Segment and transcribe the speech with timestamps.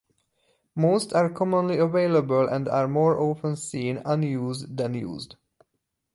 [0.75, 5.35] Most are commonly available and are more often seen unused than used.